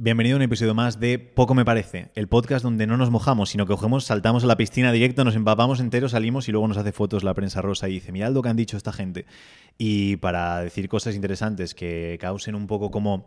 [0.00, 3.50] Bienvenido a un episodio más de Poco me parece, el podcast donde no nos mojamos,
[3.50, 6.76] sino que cogemos, saltamos a la piscina directo, nos empapamos enteros, salimos y luego nos
[6.76, 9.26] hace fotos la prensa rosa y dice, mira lo que han dicho esta gente.
[9.76, 13.26] Y para decir cosas interesantes que causen un poco como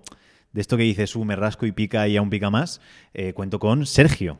[0.53, 2.79] de esto que dices, uh, me rasco y pica y aún pica más,
[3.13, 4.39] eh, cuento con Sergio.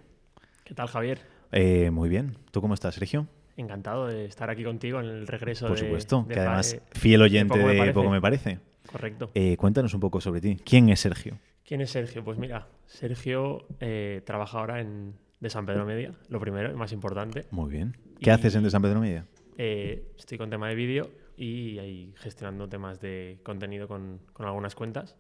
[0.64, 1.20] ¿Qué tal, Javier?
[1.52, 2.38] Eh, muy bien.
[2.52, 3.28] ¿Tú cómo estás, Sergio?
[3.58, 6.82] Encantado de estar aquí contigo en el regreso Por de- supuesto, de que además de-
[6.98, 7.94] fiel oyente Poco de, Me Parece.
[7.94, 8.60] Poco me parece.
[8.90, 9.32] Correcto.
[9.36, 10.58] Eh, cuéntanos un poco sobre ti.
[10.64, 11.38] ¿Quién es Sergio?
[11.72, 12.22] ¿Quién es Sergio?
[12.22, 16.92] Pues mira, Sergio eh, trabaja ahora en de San Pedro Media, lo primero y más
[16.92, 17.46] importante.
[17.50, 17.96] Muy bien.
[18.20, 19.26] ¿Qué Y- haces en De San Pedro Media?
[19.58, 24.76] Eh, estoy con tema de vídeo y ahí gestionando temas de contenido con, con algunas
[24.76, 25.16] cuentas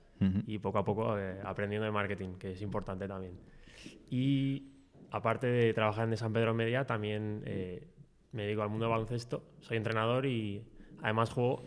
[0.45, 3.39] y poco a poco eh, aprendiendo de marketing, que es importante también.
[4.09, 4.65] Y
[5.09, 7.43] aparte de trabajar en de San Pedro Media, también
[8.33, 9.41] me dedico al mundo del baloncesto.
[9.61, 10.61] Soy entrenador y
[11.01, 11.63] además juego.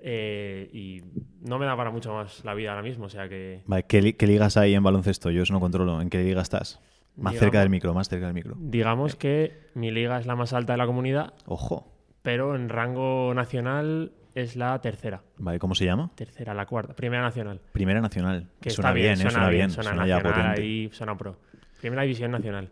[0.00, 1.02] Eh, y
[1.40, 4.02] no me da para mucho más la vida ahora mismo, o sea que Vale, ¿qué,
[4.02, 5.30] li- qué ligas hay en baloncesto?
[5.30, 6.00] Yo eso no controlo.
[6.00, 6.80] ¿En qué liga estás?
[7.16, 8.54] Más Digamos- cerca del micro, más cerca del micro.
[8.58, 11.90] digamos que mi liga es la más alta de la comunidad, Ojo.
[12.22, 15.22] pero en rango nacional es la tercera.
[15.38, 16.10] Vale, ¿cómo se llama?
[16.14, 17.60] Tercera, la cuarta, primera nacional.
[17.72, 18.50] Primera Nacional.
[18.60, 19.16] Que suena bien, ¿eh?
[19.16, 20.60] suena, suena bien, suena, suena ya nacional potente.
[20.62, 21.38] ahí, suena pro.
[21.80, 22.68] Primera división nacional.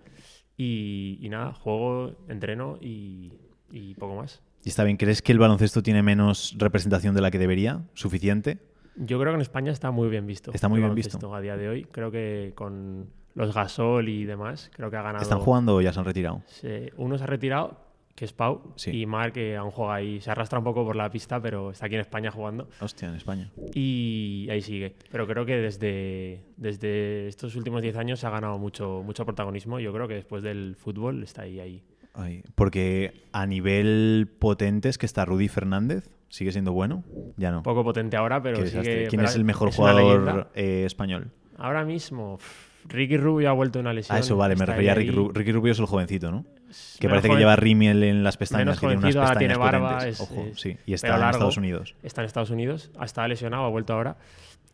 [0.58, 3.32] Y, y nada, juego, entreno y,
[3.72, 4.42] y poco más.
[4.64, 7.82] Y está bien, ¿crees que el baloncesto tiene menos representación de la que debería?
[7.94, 8.58] ¿Suficiente?
[8.96, 10.52] Yo creo que en España está muy bien visto.
[10.52, 11.34] Está muy el bien visto.
[11.34, 15.22] A día de hoy, creo que con los Gasol y demás, creo que ha ganado.
[15.22, 16.42] ¿Están jugando o ya se han retirado?
[16.46, 17.76] Se- uno se ha retirado,
[18.14, 18.92] que es Pau, Sí.
[18.92, 20.20] y Marc, que aún juega ahí.
[20.20, 22.68] Se arrastra un poco por la pista, pero está aquí en España jugando.
[22.80, 23.50] Hostia, en España.
[23.74, 24.94] Y ahí sigue.
[25.10, 29.80] Pero creo que desde, desde estos últimos 10 años se ha ganado mucho, mucho protagonismo.
[29.80, 31.82] Yo creo que después del fútbol está ahí, ahí.
[32.14, 36.10] Ay, porque a nivel potente es que está Rudy Fernández.
[36.28, 37.04] ¿Sigue siendo bueno?
[37.36, 37.62] Ya no.
[37.62, 38.70] Poco potente ahora, pero que-
[39.08, 41.30] ¿Quién pero es el mejor es jugador eh, español?
[41.58, 42.38] Ahora mismo,
[42.88, 44.16] Ricky Rubio ha vuelto una lesión.
[44.16, 45.72] Ah, eso vale, me está refería a Ricky, Ru- Ricky Rubio.
[45.72, 46.44] es el jovencito, ¿no?
[46.98, 50.20] Que parece que lleva rímel en las pestañas, que tiene unas pestañas tiene barba, potentes.
[50.20, 50.76] es- Ojo, sí.
[50.86, 51.36] Y está pelo en largo.
[51.36, 51.94] Estados Unidos.
[52.02, 54.16] Está en Estados Unidos, ha estado lesionado, ha vuelto ahora.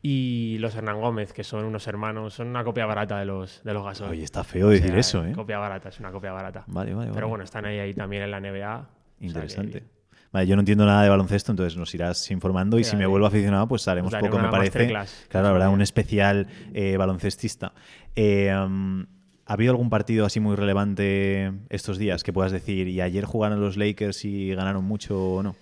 [0.03, 3.75] Y los Hernán Gómez, que son unos hermanos, son una copia barata de los, de
[3.75, 4.11] los Gasol.
[4.11, 5.33] Oye, está feo O decir eso, ¿eh?
[5.33, 6.65] Copia barata, es una copia barata.
[6.69, 7.28] Vale, vale, Pero vale.
[7.28, 8.78] bueno, están ahí, ahí también en la NBA.
[8.78, 9.84] o sea que- Interesante.
[10.33, 13.06] Vale, yo no entiendo nada de baloncesto, entonces nos irás informando y si me eh,
[13.06, 14.93] vuelvo aficionado, pues haremos poco, me parece.
[15.28, 17.72] Claro, habrá un especial eh, baloncestista.
[18.15, 19.06] Eh, um,
[19.47, 23.60] ¿Ha habido algún partido así muy relevante estos días que puedas decir, y ayer jugaron
[23.60, 25.56] los Lakers y ganaron mucho o no?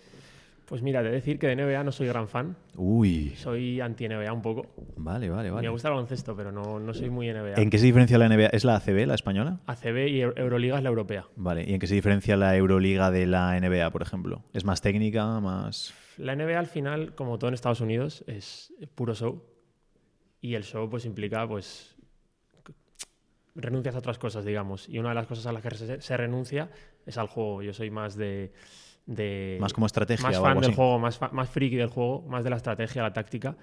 [0.69, 2.55] Pues mira, de decir que de NBA no soy gran fan.
[2.77, 4.67] Uy, Soy anti-NBA un poco.
[4.97, 5.63] vale, vale, vale.
[5.67, 7.55] Me gusta el baloncesto, pero no, no soy muy NBA.
[7.57, 8.49] ¿En qué se diferencia la NBA?
[8.49, 9.61] ¿Es la ACB, la española?
[9.67, 11.25] ACB y Eu- Euroliga es la europea.
[11.37, 14.45] Vale, ¿y en qué se diferencia la Euroliga de la NBA, por ejemplo?
[14.53, 15.95] ¿Es más técnica, más...?
[16.19, 19.43] La NBA al final, como todo en Estados Unidos, es puro show.
[20.43, 21.97] Y el show pues implica pues
[23.55, 24.89] renuncias a otras cosas, digamos.
[24.89, 26.71] Y una de las cosas a las que se, se renuncia
[27.07, 27.63] es al juego.
[27.63, 28.53] Yo soy más de...
[29.09, 30.77] de Más como estrategia más o fan algo del así.
[30.77, 33.57] juego, más, más friki del juego, más de la estrategia, la táctica.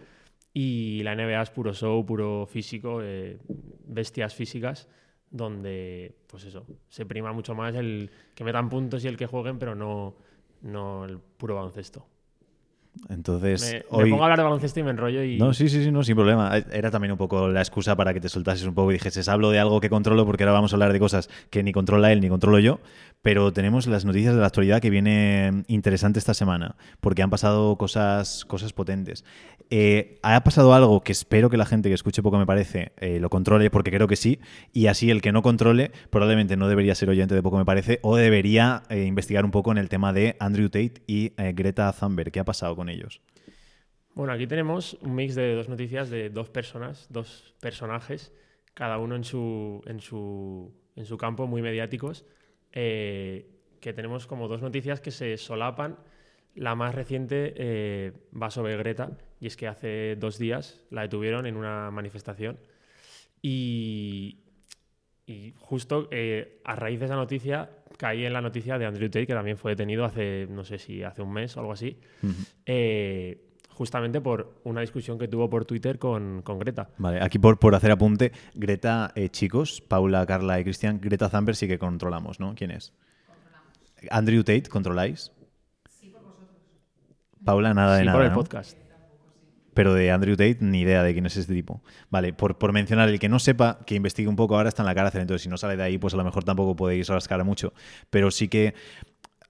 [0.54, 3.38] Y la NBA es puro show, puro físico, eh,
[3.86, 4.88] bestias físicas,
[5.30, 9.60] donde, pues eso, se prima mucho más el que metan puntos y el que jueguen,
[9.60, 10.16] pero no,
[10.62, 12.08] no el puro baloncesto.
[13.10, 13.62] Entonces,
[13.92, 14.10] Me, me hoy...
[14.10, 15.38] pongo a hablar de baloncesto y me enrollo y...
[15.38, 16.58] No, sí, sí, sí, no, sin problema.
[16.72, 19.52] Era también un poco la excusa para que te soltases un poco y dijeses, hablo
[19.52, 22.22] de algo que controlo porque ahora vamos a hablar de cosas que ni controla él
[22.22, 22.80] ni controlo yo,
[23.22, 27.76] pero tenemos las noticias de la actualidad que viene interesante esta semana, porque han pasado
[27.76, 29.24] cosas, cosas potentes.
[29.72, 33.20] Eh, ha pasado algo que espero que la gente que escuche poco me parece eh,
[33.20, 34.40] lo controle, porque creo que sí,
[34.74, 38.00] y así el que no controle probablemente no debería ser oyente de poco me parece,
[38.04, 42.32] o debería eh, investigar un poco en el tema de Andrew Tate y Greta Thunberg.
[42.32, 42.85] ¿Qué ha pasado con
[44.14, 48.32] Bueno, aquí tenemos un mix de dos noticias de dos personas, dos personajes,
[48.74, 52.26] cada uno en su, en su, en su campo muy mediáticos,
[52.72, 53.50] eh,
[53.82, 55.98] que tenemos como dos noticias que se solapan.
[56.56, 61.46] La más reciente eh, va sobre Greta, y es que hace dos días la detuvieron
[61.46, 62.58] en una manifestación.
[63.42, 64.45] Y,
[65.28, 69.28] y justo eh, a raíz de esa noticia caí en la noticia de Andrew Tate,
[69.28, 71.98] que también fue detenido hace, no sé si hace un mes o algo así,
[72.66, 76.90] eh, justamente por una discusión que tuvo por Twitter con, con Greta.
[76.98, 81.56] Vale, aquí por, por hacer apunte, Greta, eh, chicos, Paula, Carla y Cristian, Greta Thunberg
[81.56, 82.54] sí que controlamos, ¿no?
[82.56, 82.94] ¿Quién es?
[84.12, 85.32] Andrew Tate, ¿controláis?
[87.44, 88.18] Paula, nada de sí, nada.
[88.18, 88.36] por el ¿no?
[88.36, 88.85] podcast.
[89.76, 91.84] Pero de Andrew Tate, ni idea de quién es este tipo.
[92.10, 94.88] Vale, por, por mencionar, el que no sepa, que investigue un poco, ahora está en
[94.88, 97.44] la cárcel, entonces si no sale de ahí, pues a lo mejor tampoco podéis rascar
[97.44, 97.74] mucho.
[98.10, 98.74] Pero sí que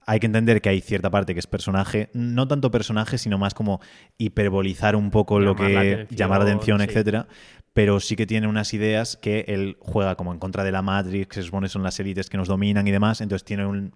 [0.08, 3.54] hay que entender que hay cierta parte que es personaje, no tanto personaje, sino más
[3.54, 3.80] como
[4.18, 6.84] hiperbolizar un poco lo Llamar que atención, llamar la atención, sí.
[6.86, 7.26] etcétera.
[7.72, 11.26] pero sí que tiene unas ideas que él juega como en contra de la Matrix,
[11.28, 13.94] que se supone son las élites que nos dominan y demás, entonces tiene un-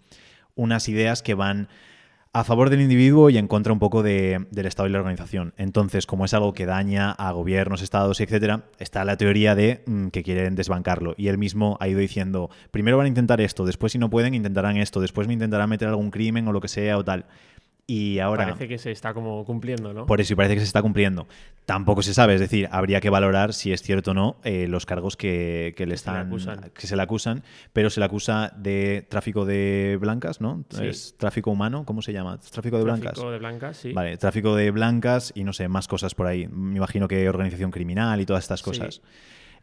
[0.55, 1.69] unas ideas que van
[2.32, 5.53] a favor del individuo y en contra un poco de- del Estado y la organización.
[5.56, 10.09] Entonces, como es algo que daña a gobiernos, estados, etcétera, está la teoría de mm,
[10.09, 11.15] que quieren desbancarlo.
[11.17, 14.35] Y él mismo ha ido diciendo, primero van a intentar esto, después si no pueden
[14.35, 17.27] intentarán esto, después me intentarán meter algún crimen o lo que sea o tal.
[17.92, 18.44] Y ahora...
[18.44, 20.06] Parece que se está como cumpliendo, ¿no?
[20.06, 21.26] Por eso y parece que se está cumpliendo.
[21.66, 24.87] Tampoco se sabe, es decir, habría que valorar si es cierto o no eh, los
[24.87, 26.70] cargos que, que le se le están acusan.
[26.72, 27.42] que se le acusan,
[27.72, 30.62] pero se le acusa de tráfico de blancas, ¿no?
[30.70, 30.87] Sí.
[30.87, 32.38] Es tráfico humano, ¿cómo se llama?
[32.38, 33.14] Tráfico de blancas.
[33.14, 33.93] Tráfico de blancas, sí.
[33.93, 36.46] Vale, tráfico de blancas y no sé, más cosas por ahí.
[36.46, 39.00] Me imagino que organización criminal y todas estas Sí.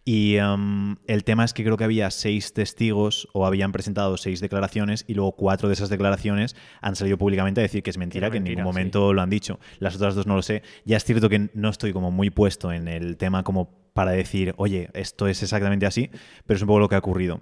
[0.05, 4.39] Y em, el tema es que creo que había seis testigos o habían presentado seis
[4.39, 8.31] declaraciones y luego cuatro de esas declaraciones han salido públicamente a decir que es mentira,
[8.31, 8.65] que en ningún sí.
[8.65, 9.59] momento lo han dicho.
[9.79, 10.63] Las otras dos no lo sé.
[10.85, 14.53] Ya es cierto que no estoy como muy puesto en el tema como para decir,
[14.57, 16.09] oye, esto es exactamente así,
[16.45, 17.41] pero es un poco lo que ha ocurrido.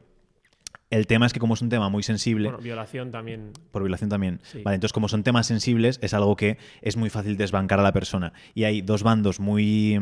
[0.90, 3.52] El tema es que como es un tema muy sensible, Bueno, violación también.
[3.72, 4.40] por violación también.
[4.44, 4.62] Sí.
[4.64, 7.92] Vale, entonces como son temas sensibles, es algo que es muy fácil desbancar a la
[7.92, 8.34] persona.
[8.54, 10.00] Y hay dos bandos muy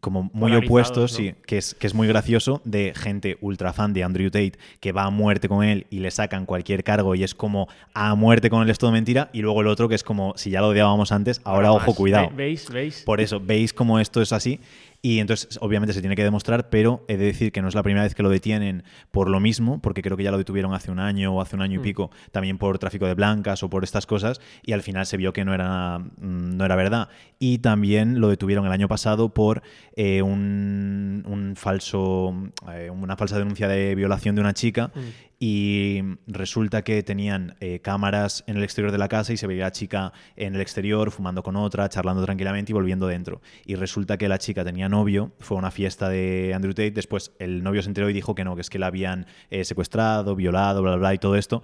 [0.00, 1.16] como muy opuestos, ¿no?
[1.18, 4.92] sí, que es, que es muy gracioso, de gente ultra fan de Andrew Tate que
[4.92, 8.48] va a muerte con él y le sacan cualquier cargo y es como a muerte
[8.48, 10.68] con él es todo mentira, y luego el otro que es como si ya lo
[10.68, 11.96] odiábamos antes, ahora, ojo, más.
[11.96, 12.28] cuidado.
[12.30, 12.70] Ve- ¿Veis?
[12.70, 13.02] ¿Veis?
[13.04, 14.60] Por eso, veis cómo esto es así.
[15.00, 17.84] Y entonces, obviamente, se tiene que demostrar, pero he de decir que no es la
[17.84, 20.90] primera vez que lo detienen por lo mismo, porque creo que ya lo detuvieron hace
[20.90, 21.82] un año o hace un año y Mm.
[21.82, 25.32] pico, también por tráfico de blancas o por estas cosas, y al final se vio
[25.32, 27.08] que no era, mm, no era verdad.
[27.38, 29.62] Y también lo detuvieron el año pasado por
[29.96, 32.34] eh, un, un falso,
[32.72, 35.00] eh, una falsa denuncia de violación de una chica, Mm.
[35.40, 39.64] Y resulta que tenían eh, cámaras en el exterior de la casa y se veía
[39.64, 43.40] a la chica en el exterior fumando con otra, charlando tranquilamente y volviendo dentro.
[43.64, 47.32] Y resulta que la chica tenía novio, fue a una fiesta de Andrew Tate, después
[47.38, 50.34] el novio se enteró y dijo que no, que es que la habían eh, secuestrado,
[50.34, 51.62] violado, bla, bla, bla y todo esto.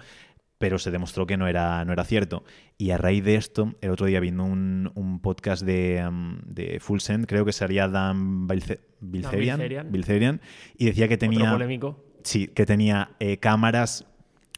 [0.57, 2.45] Pero se demostró que no era, no era cierto.
[2.79, 6.79] Y a raíz de esto, el otro día viendo un, un podcast de, um, de
[6.79, 9.59] Full Send, creo que sería Dan Bilze- Bilzerian,
[9.91, 10.41] Bilzerian.
[10.79, 12.05] Y decía que Otro tenía polémico.
[12.25, 14.07] Sí, que tenía eh, cámaras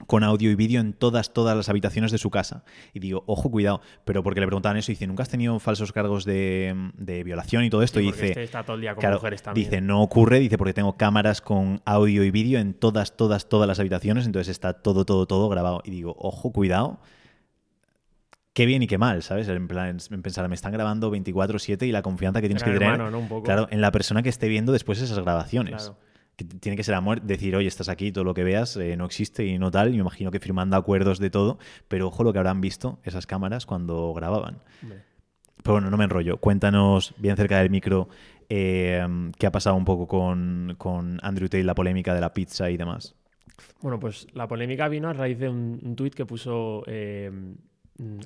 [0.06, 2.64] con audio y vídeo en todas, todas las habitaciones de su casa.
[2.92, 3.80] Y digo, ojo, cuidado.
[4.04, 7.70] Pero porque le preguntaban eso, dice, ¿nunca has tenido falsos cargos de, de violación y
[7.70, 7.98] todo esto?
[7.98, 9.68] Sí, y dice, este está todo el día con claro, mujeres también.
[9.68, 13.66] dice, no ocurre, dice, porque tengo cámaras con audio y vídeo en todas, todas, todas
[13.66, 15.82] las habitaciones, entonces está todo, todo, todo grabado.
[15.84, 17.00] Y digo, ojo, cuidado.
[18.52, 19.48] Qué bien y qué mal, ¿sabes?
[19.48, 22.78] En plan, en pensar, me están grabando 24-7 y la confianza que tienes Gran que
[22.78, 23.18] tener, hermano, ¿no?
[23.18, 23.42] Un poco.
[23.42, 26.05] claro, en la persona que esté viendo después esas grabaciones Claro.
[26.36, 29.06] Que tiene que ser amor, decir, oye, estás aquí, todo lo que veas eh, no
[29.06, 29.88] existe y no tal.
[29.88, 33.26] Y me imagino que firmando acuerdos de todo, pero ojo lo que habrán visto esas
[33.26, 34.62] cámaras cuando grababan.
[34.80, 36.36] Pero bueno, no me enrollo.
[36.36, 38.08] Cuéntanos bien cerca del micro
[38.48, 39.04] eh,
[39.38, 42.76] qué ha pasado un poco con, con Andrew Tate, la polémica de la pizza y
[42.76, 43.14] demás.
[43.80, 47.30] Bueno, pues la polémica vino a raíz de un, un tuit que puso eh,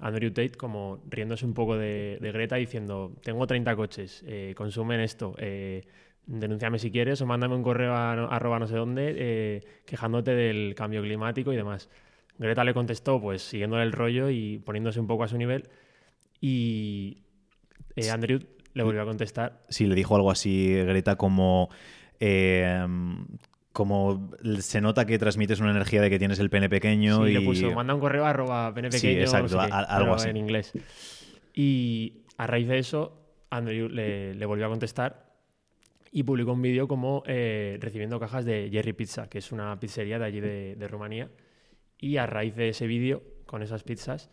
[0.01, 5.01] Andrew Tate como riéndose un poco de, de Greta diciendo, tengo 30 coches, eh, consumen
[5.01, 5.35] esto,
[6.27, 10.33] denúnciame si quieres o mándame un correo a no- arroba no sé dónde eh, quejándote
[10.35, 11.89] del cambio climático y demás.
[12.39, 15.69] Greta le contestó pues siguiéndole el rollo y poniéndose un poco a su nivel
[16.41, 17.19] y
[17.97, 18.41] eh, Andrew
[18.73, 21.69] le volvió a contestar Sí, le dijo algo así Greta como...
[22.21, 22.87] eh,
[23.73, 27.35] como se nota que transmites una energía de que tienes el pene pequeño Sí, y
[27.35, 30.15] le puso, manda un correo arroba pene Sí, pequeño, no exacto, sé qué, a- algo
[30.15, 30.29] así.
[30.29, 30.73] en inglés.
[31.55, 35.30] Y a raíz de eso, Andrew le, le volvió a contestar
[36.11, 40.19] y publicó un vídeo como eh, recibiendo cajas de Jerry Pizza, que es una pizzería
[40.19, 41.31] de allí de, de Rumanía.
[41.99, 44.31] Y a raíz de ese vídeo, con esas pizzas,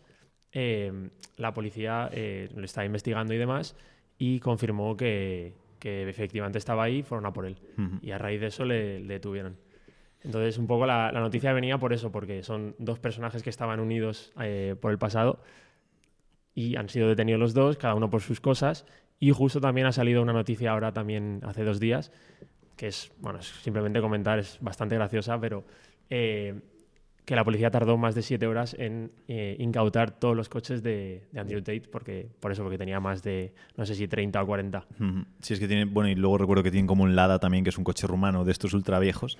[0.52, 3.76] eh, la policía eh, lo estaba investigando y demás
[4.16, 7.58] y confirmó que, que efectivamente estaba ahí y fueron a por él.
[7.76, 7.98] Ujú.
[8.02, 9.56] Y a raíz de eso le, le detuvieron.
[10.24, 13.78] Entonces, un poco la, la noticia venía por eso, porque son dos personajes que estaban
[13.78, 15.40] unidos eh, por el pasado
[16.54, 18.84] y han sido detenidos los dos, cada uno por sus cosas.
[19.20, 22.12] Y justo también ha salido una noticia ahora también hace dos días,
[22.76, 25.64] que es, bueno, es simplemente comentar, es bastante graciosa, pero
[26.08, 26.54] eh,
[27.24, 31.26] que la policía tardó más de siete horas en eh, incautar todos los coches de,
[31.30, 34.46] de Andrew Tate, porque, por eso, porque tenía más de, no sé si 30 o
[34.46, 34.86] 40.
[34.98, 35.24] Ujú.
[35.42, 37.70] Sí, es que tiene, bueno, y luego recuerdo que tienen como un Lada también, que
[37.70, 39.36] es un coche rumano de estos ultra viejos.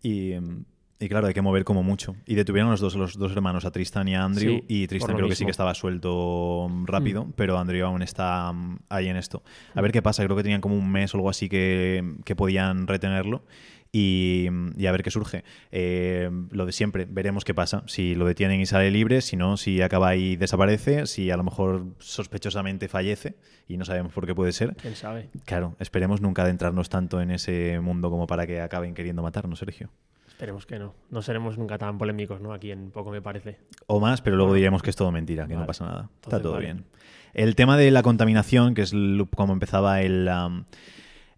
[0.00, 0.64] Y, em,
[0.98, 2.16] Y claro, hay que mover como mucho.
[2.24, 4.56] Y detuvieron los dos, los dos hermanos, a Tristan y a Andrew.
[4.56, 8.50] Sí, y Tristan creo que sí que estaba suelto mm, rápido, pero Andrew aún está
[8.52, 9.42] mm, ahí en esto.
[9.74, 10.24] A ver qué pasa.
[10.24, 13.44] Creo que tenían como un mes o algo así que, que podían retenerlo.
[13.92, 15.44] Y, y a ver qué surge.
[15.70, 17.82] Eh, lo de siempre, veremos qué pasa.
[17.86, 21.44] Si lo detienen y sale libre, si no, si acaba y desaparece, si a lo
[21.44, 23.36] mejor sospechosamente fallece
[23.68, 24.74] y no sabemos por qué puede ser.
[24.76, 25.30] ¿Quién sabe?
[25.44, 29.90] Claro, esperemos nunca adentrarnos tanto en ese mundo como para que acaben queriendo matarnos, Sergio.
[30.36, 30.92] Esperemos que no.
[31.08, 32.52] No seremos nunca tan polémicos, ¿no?
[32.52, 33.56] Aquí en poco me parece.
[33.86, 36.10] O más, pero luego diríamos que es todo mentira, que no pasa nada.
[36.20, 36.66] Está todo vale.
[36.66, 36.84] bien.
[37.32, 38.92] El tema de la contaminación, que es
[39.34, 40.64] como empezaba el, um,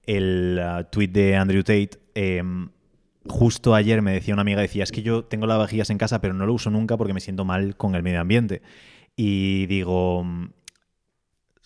[0.05, 2.71] el uh, tweet de Andrew Tate, em,
[3.28, 6.35] justo ayer me decía una amiga, decía, es que yo tengo lavavajillas en casa, pero
[6.35, 8.62] no lo uso nunca porque me siento mal con el medio ambiente.
[9.14, 10.26] Y digo,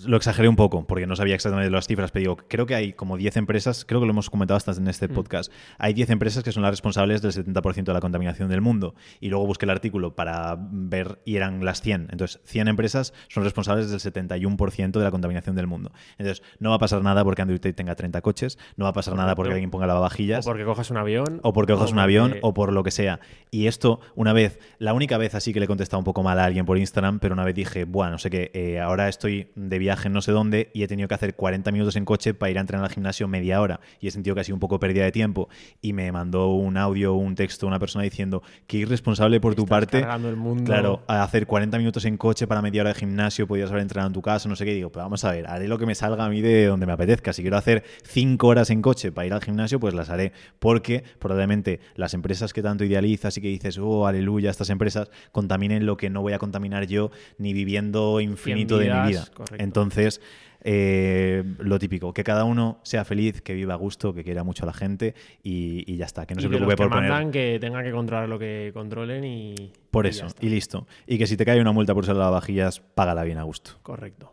[0.07, 2.93] lo exageré un poco porque no sabía exactamente las cifras, pero digo, creo que hay
[2.93, 5.13] como 10 empresas, creo que lo hemos comentado hasta en este Mm.
[5.15, 8.95] podcast, hay 10 empresas que son las responsables del 70% de la contaminación del mundo.
[9.21, 12.09] Y luego busqué el artículo para ver y eran las 100.
[12.11, 15.93] Entonces, 100 empresas son responsables del 71% de la contaminación del mundo.
[16.19, 18.93] Entonces, no va a pasar nada porque Andrew Tate tenga 30 coches, no va a
[18.95, 20.45] pasar nada porque alguien ponga O lavavajillas.
[20.45, 21.41] porque cojas un avión.
[21.43, 23.21] O porque cojas un avión o por lo que sea.
[23.51, 26.39] Y esto, una vez, la única vez así que le he contestado un poco mal
[26.39, 29.51] a alguien por Instagram, pero una vez dije, bueno, no sé qué, eh, ahora estoy
[29.55, 32.35] de viaje en no sé dónde y he tenido que hacer 40 minutos en coche
[32.35, 33.81] para ir a entrenar al gimnasio media hora.
[34.01, 35.49] Y he sentido que ha sido un poco pérdida de tiempo.
[35.81, 39.99] Y me mandó un audio, un texto, una persona diciendo, qué irresponsable por tu parte.
[40.01, 40.65] el mundo.
[40.65, 44.09] Claro, a hacer 40 minutos en coche para media hora de gimnasio, podías haber entrenado
[44.09, 44.73] en tu casa, no sé qué.
[44.73, 46.87] Y digo, pero vamos a ver, haré lo que me salga a mí de donde
[46.87, 47.33] me apetezca.
[47.33, 50.33] Si quiero hacer 5 horas en coche para ir al gimnasio, pues las haré.
[50.59, 55.87] Porque probablemente las empresas que tanto idealizas y que dices, oh, aleluya, estas empresas contaminen
[55.87, 59.25] lo que no voy a contaminar yo ni viviendo infinito de mi vida.
[59.35, 59.63] correcto.
[59.73, 60.21] Entonces,
[60.65, 64.65] eh, lo típico, que cada uno sea feliz, que viva a gusto, que quiera mucho
[64.65, 66.27] a la gente y, y ya está.
[66.27, 67.11] Que no y se los preocupe que por poner.
[67.11, 69.73] mandan que tengan que controlar lo que controlen y.
[69.91, 70.87] Por eso, y listo.
[71.07, 73.73] Y que si te cae una multa por usar lavavajillas, págala bien a gusto.
[73.83, 74.33] Correcto.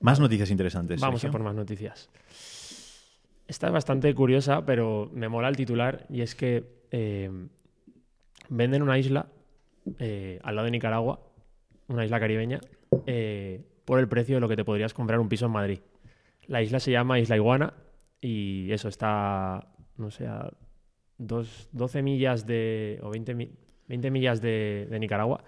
[0.00, 1.00] Más noticias interesantes.
[1.00, 2.10] Vamos a por más noticias.
[3.48, 7.30] Esta es bastante curiosa, pero me mola el titular y es que eh,
[8.48, 9.26] venden una isla
[9.98, 11.20] eh, al lado de Nicaragua,
[11.88, 12.60] una isla caribeña,
[13.06, 15.78] eh, por el precio de lo que te podrías comprar un piso en Madrid.
[16.46, 17.72] La isla se llama Isla Iguana
[18.20, 20.50] y eso está, no sé, a
[21.16, 23.50] dos- 12 millas de, o 20, mi-
[23.88, 25.42] 20 millas de, de Nicaragua.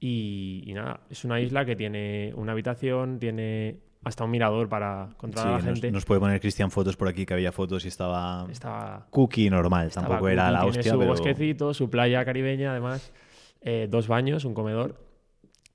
[0.00, 5.08] Y, y nada, es una isla que tiene una habitación, tiene hasta un mirador para
[5.10, 5.90] Sí, controlar a la gente.
[5.90, 9.86] nos puede poner Cristian fotos por aquí, que había fotos y estaba Estaba, cookie normal.
[9.86, 11.10] estaba Tampoco era la tiene hostia, su pero...
[11.10, 13.12] bosquecito, su playa caribeña, además,
[13.62, 15.00] eh, dos baños, un comedor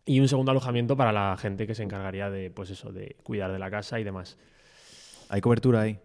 [0.06, 3.52] y un segundo alojamiento para la gente que se encargaría de, pues eso, de cuidar
[3.52, 4.38] de la casa y demás.
[5.30, 6.00] ¿Hay cobertura ahí?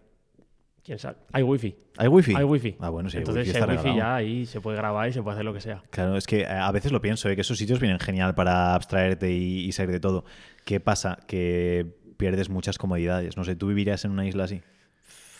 [0.83, 1.17] ¿Quién sabe?
[1.31, 1.75] Hay wifi.
[1.97, 2.35] ¿Hay wifi?
[2.35, 2.75] Hay wifi.
[2.79, 3.97] Ah, bueno, sí, hay Entonces, wifi si está hay wifi regalado.
[4.11, 5.81] ya ahí se puede grabar y se puede hacer lo que sea.
[5.89, 7.33] Claro, es que eh, a veces lo pienso, ¿eh?
[7.35, 10.25] que esos sitios vienen genial para abstraerte y, y salir de todo.
[10.63, 11.17] ¿Qué pasa?
[11.27, 11.87] Que
[12.17, 13.35] pierdes muchas comodidades.
[13.35, 14.61] No sé, ¿tú vivirías en una isla así?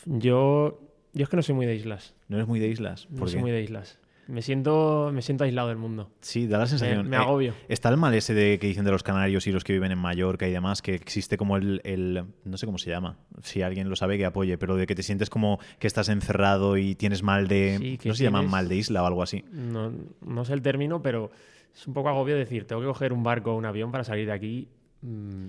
[0.06, 0.80] Yo,
[1.14, 2.16] yo es que no soy muy de islas.
[2.28, 3.08] ¿No eres muy de islas?
[3.12, 3.42] No ¿Por soy qué?
[3.42, 4.00] muy de islas.
[4.27, 6.10] Me siento, me siento aislado del mundo.
[6.22, 7.08] Sí, da la Me, sensación.
[7.10, 7.53] me eh, agobio.
[7.67, 10.00] Está el mal ese de que dicen de los canarios y los que viven en
[10.00, 13.88] Mallorca y demás, que existe como el, el- no sé cómo se llama, si alguien
[13.89, 17.22] lo sabe que apoye, pero de que te sientes como que estás encerrado y tienes
[17.22, 19.46] mal de, Sí, que no se llama mal de isla o algo así.
[19.51, 19.91] No,
[20.25, 21.29] no sé el término, pero
[21.75, 24.25] es un poco agobio decir, tengo que coger un barco o un avión para salir
[24.25, 24.67] de aquí.
[25.01, 25.46] Mm,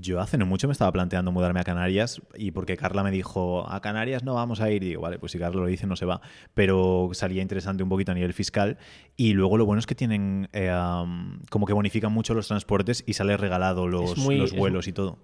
[0.00, 3.70] Yo hace no mucho me estaba planteando mudarme a Canarias y porque Carla me dijo,
[3.70, 4.82] a Canarias no vamos a ir.
[4.82, 6.20] Digo, vale, pues si Carla lo dice no se va.
[6.54, 8.78] Pero salía interesante un poquito a nivel fiscal.
[9.16, 13.04] Y luego lo bueno es que tienen, eh, um, como que bonifican mucho los transportes
[13.06, 15.18] y sale regalado los, muy- los vuelos y todo.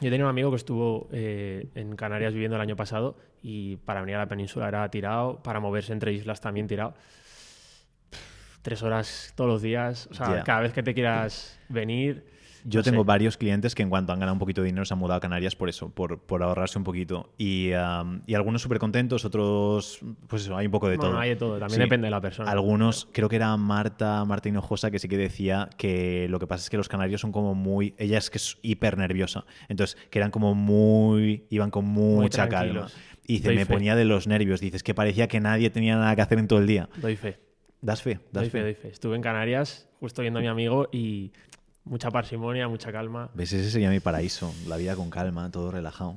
[0.00, 4.00] Yo tenía un amigo que estuvo eh, en Canarias viviendo el año pasado y para
[4.00, 6.94] venir a la península era tirado, para moverse entre islas también tirado.
[8.62, 12.24] Tres horas todos los días, o sea, cada vez que te quieras venir.
[12.64, 13.06] Yo no tengo sé.
[13.06, 15.20] varios clientes que en cuanto han ganado un poquito de dinero se han mudado a
[15.20, 17.30] Canarias por eso, por, por ahorrarse un poquito.
[17.38, 21.20] Y, um, y algunos súper contentos, otros, pues eso, hay un poco de Bueno, todo.
[21.20, 21.80] hay de todo, también Sí.
[21.80, 22.50] depende de la persona.
[22.50, 26.62] Algunos, creo que era Marta, Marta Hinojosa, que sí que decía que lo que pasa
[26.64, 27.94] es que los canarios son como muy.
[27.98, 29.44] Ella es que es hiper nerviosa.
[29.68, 31.44] Entonces, que eran como muy.
[31.50, 32.86] iban con mucha calma.
[33.26, 33.72] Y dice, Doy me fe.
[33.74, 34.60] ponía de los nervios.
[34.60, 36.88] Dices que parecía que nadie tenía nada que hacer en todo el día.
[36.96, 37.38] Doy fe.
[37.80, 38.62] Das fe, das Doy fe, fe.
[38.62, 38.88] doy fe.
[38.88, 41.32] Estuve en Canarias justo viendo a mi amigo y
[41.84, 43.30] mucha parsimonia, mucha calma.
[43.34, 43.52] ¿Ves?
[43.52, 44.54] Ese sería mi paraíso.
[44.66, 46.16] La vida con calma, todo relajado.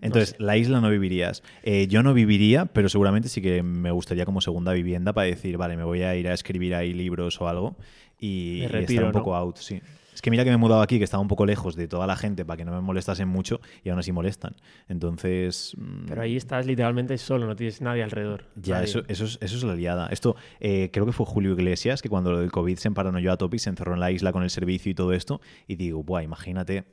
[0.00, 1.44] Entonces, la isla no vivirías.
[1.62, 5.56] Eh, yo no viviría, pero seguramente sí que me gustaría como segunda vivienda para decir,
[5.56, 7.76] vale, me voy a ir a escribir ahí libros o algo
[8.18, 9.12] y, y estar un ¿no?
[9.12, 9.80] poco out, sí.
[10.22, 12.06] Es que mira que me he mudado aquí, que estaba un poco lejos de toda
[12.06, 14.54] la gente para que no me molestasen mucho y aún así molestan.
[14.86, 15.74] Entonces.
[15.76, 18.44] mm, Pero ahí estás literalmente solo, no tienes nadie alrededor.
[18.54, 18.84] Ya, Nadie.
[18.84, 20.06] eso, eso, es, eso es la liada.
[20.12, 23.36] Esto eh, creo que fue Julio Iglesias que cuando lo del COVID se emparanoyó a
[23.36, 25.40] tope y se encerró en la isla con el servicio y todo esto.
[25.66, 26.84] Y digo, buah, imagínate,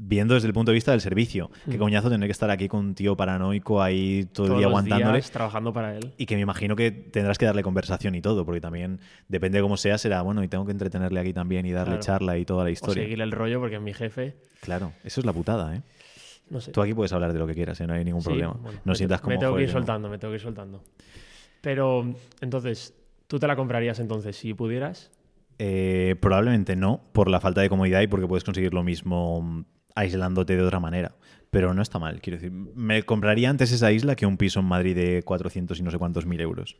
[0.00, 2.80] viendo desde el punto de vista del servicio, qué coñazo tener que estar aquí con
[2.86, 5.18] un tío paranoico ahí todo el día aguantándole.
[5.18, 6.12] días trabajando para él.
[6.16, 9.62] Y que me imagino que tendrás que darle conversación y todo, porque también depende de
[9.62, 12.02] cómo sea, será bueno y tengo que entretenerle aquí también y darle Claro.
[12.02, 13.02] charla y toda la O historia.
[13.02, 15.82] seguirle el rollo porque mi jefe, Claro, eso es la putada, ¿eh?
[16.50, 16.70] no sé.
[16.72, 17.86] Tú aquí puedes hablar de lo que quieras, ¿eh?
[17.86, 18.54] no hay ningún Sí, problema.
[18.60, 19.78] bueno, no sientas como me tengo que "Joder, ir no".
[19.80, 20.82] soltando, me tengo que ir soltando.
[21.60, 22.94] Pero entonces,
[23.26, 25.10] ¿tú te la comprarías entonces si pudieras?
[25.58, 29.64] Eh, probablemente no, por la falta de comodidad y porque puedes conseguir lo mismo
[29.98, 31.12] aislándote de otra manera.
[31.50, 32.50] Pero no está mal, quiero decir.
[32.52, 35.98] Me compraría antes esa isla que un piso en Madrid de 400 y no sé
[35.98, 36.76] cuántos mil euros.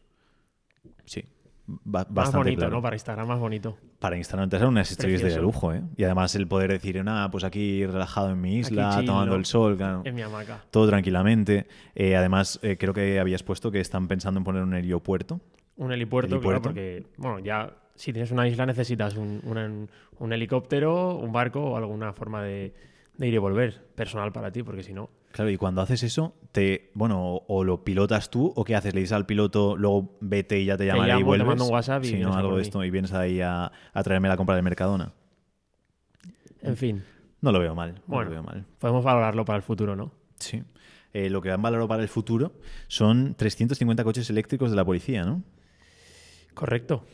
[1.07, 1.25] Sí,
[1.67, 2.77] ba- Más bastante bonito, claro.
[2.77, 2.83] ¿no?
[2.83, 3.79] Para Instagram más bonito.
[3.99, 5.83] Para Instagram te salen unas stories de lujo, ¿eh?
[5.97, 9.39] Y además el poder decir, nada, pues aquí relajado en mi isla, chill, tomando ¿no?
[9.39, 10.63] el sol, claro, En mi hamaca.
[10.71, 11.67] todo tranquilamente.
[11.95, 15.41] Eh, además, eh, creo que habías puesto que están pensando en poner un heliopuerto.
[15.77, 16.61] Un helipuerto, Helipuerto.
[16.61, 19.89] claro, porque, bueno, ya si tienes una isla necesitas un
[20.33, 22.75] helicóptero, un barco o alguna forma de,
[23.19, 26.35] de ir y volver personal para ti, porque si no, Claro, y cuando haces eso,
[26.53, 30.59] te, bueno, o, lo pilotas tú, o qué haces, le dices al piloto, luego vete
[30.59, 31.47] y ya te llamaré y llamo, te vuelves.
[31.47, 34.29] mando un WhatsApp y Si no, algo de esto, y vienes ahí a, a traerme
[34.29, 35.13] la compra del Mercadona.
[36.63, 37.05] en fin,
[37.43, 38.25] No lo veo mal, no Bueno.
[38.25, 38.65] lo veo mal.
[38.79, 40.13] podemos valorarlo para el futuro, ¿no?
[40.39, 40.63] Sí.
[41.13, 42.53] Eh, lo que han valorado para el futuro
[42.87, 45.43] son 350 coches eléctricos de la policía, ¿no?
[46.55, 47.05] Correcto.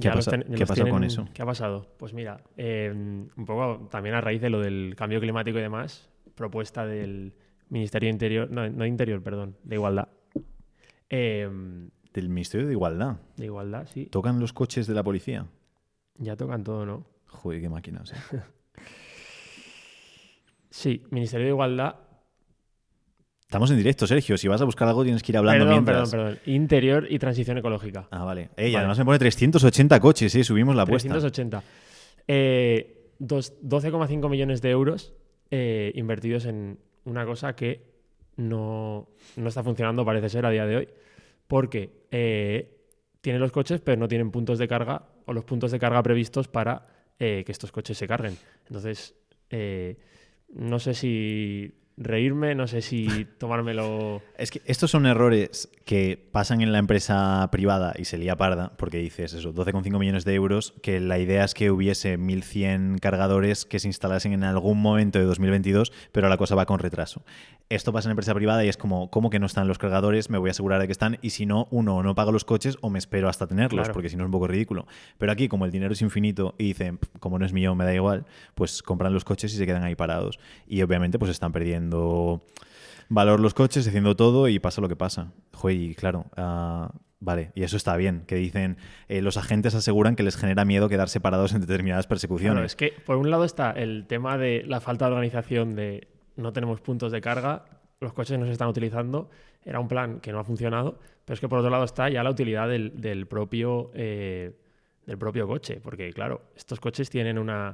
[0.00, 1.28] ¿Qué pasa- ten- qué con eso?
[1.34, 1.86] ¿Qué ha pasado?
[1.98, 6.10] Pues mira, eh, un poco también a raíz de lo del cambio climático y demás,
[6.34, 7.34] propuesta del
[7.68, 10.08] Ministerio de Interior, no, no de Interior, perdón, de Igualdad.
[11.10, 11.48] Eh,
[12.12, 13.16] Del Ministerio de Igualdad.
[13.36, 14.06] de Igualdad, sí.
[14.06, 15.46] ¿Tocan los coches de la policía?
[16.16, 17.06] Ya tocan todo, ¿no?
[17.26, 18.12] Joder, qué máquinas.
[18.12, 18.16] eh.
[20.70, 21.94] Sí, Ministerio de Igualdad.
[23.46, 24.36] Estamos en directo, Sergio.
[24.36, 26.10] Si vas a buscar algo tienes que ir hablando Perdón, mientras.
[26.10, 26.54] perdón, perdón.
[26.54, 28.08] Interior y transición ecológica.
[28.10, 28.50] Ah, vale.
[28.56, 30.42] Además me pone 380 coches, ¿eh?
[30.44, 31.08] Subimos la apuesta.
[31.10, 31.62] 380.
[32.26, 35.12] Eh, dos- 12,5 millones de euros
[35.50, 37.92] eh, invertidos en una cosa que
[38.36, 40.88] no, no está funcionando, parece ser, a día de hoy.
[41.46, 42.76] Porque eh,
[43.20, 46.48] tienen los coches, pero no tienen puntos de carga o los puntos de carga previstos
[46.48, 46.86] para
[47.20, 48.36] eh, que estos coches se carguen.
[48.66, 49.14] Entonces,
[50.48, 53.06] no sé si reírme, no sé si
[53.38, 54.22] tomármelo.
[54.36, 58.72] Es que estos son errores que pasan en la empresa privada y se lía parda,
[58.78, 63.64] porque dices eso, 12,5 millones de euros, que la idea es que hubiese 1.100 cargadores
[63.66, 67.22] que se instalasen en algún momento de 2022, pero la cosa va con retraso.
[67.70, 70.28] Esto pasa en empresa privada y es como, ¿cómo que no están los cargadores?
[70.30, 72.44] Me voy a asegurar de que están y si no, uno, o no pago los
[72.44, 73.92] coches o me espero hasta tenerlos, Claro.
[73.94, 74.86] porque si no es un poco ridículo.
[75.18, 77.84] Pero aquí, como el dinero es infinito y dicen, "Pff, como no es mío, me
[77.84, 80.38] da igual, pues compran los coches y se quedan ahí parados.
[80.66, 81.83] Y obviamente pues están perdiendo
[83.08, 85.32] valor los coches, haciendo todo y pasa lo que pasa.
[85.64, 88.76] Y claro, ah, vale, y eso está bien, que dicen,
[89.08, 92.54] eh, los agentes aseguran que les genera miedo quedar separados en determinadas persecuciones.
[92.54, 96.08] Claro, es que por un lado está el tema de la falta de organización de
[96.36, 97.64] no tenemos puntos de carga,
[98.00, 99.30] los coches no se están utilizando,
[99.64, 102.22] era un plan que no ha funcionado, pero es que por otro lado está ya
[102.22, 104.52] la utilidad del, del propio, eh,
[105.06, 107.72] del propio coche, porque claro, estos coches tienen una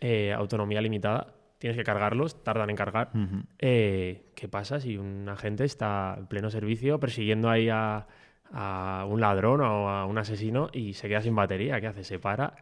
[0.00, 3.10] eh, autonomía limitada, tienes que cargarlos, tardan en cargar.
[3.58, 8.06] Eh, ¿Qué pasa si un agente está en pleno servicio persiguiendo ahí a,
[8.52, 11.80] a un ladrón o a un asesino y se queda sin batería?
[11.80, 12.04] ¿Qué hace?
[12.04, 12.54] Se para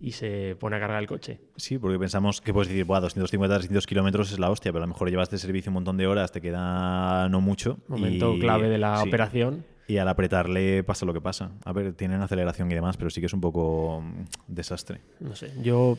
[0.00, 1.40] y se pone a cargar el coche.
[1.56, 4.86] Sí, porque pensamos que puedes decir, Buah, 250, 300 kilómetros es la hostia, pero a
[4.86, 7.78] lo mejor llevas de servicio un montón de horas, te queda no mucho.
[7.88, 9.08] Momento y- clave de la sí.
[9.08, 9.64] operación.
[9.86, 11.50] Y al apretarle pasa lo que pasa.
[11.66, 15.02] A ver, tienen aceleración y demás, pero sí que es un poco mm, desastre.
[15.20, 15.98] No sé, yo